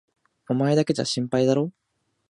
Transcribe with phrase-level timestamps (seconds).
[0.49, 1.73] お前だけじゃ心配だろう？